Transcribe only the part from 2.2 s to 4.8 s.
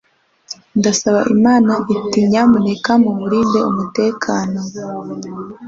Nyamuneka mumurinde umutekano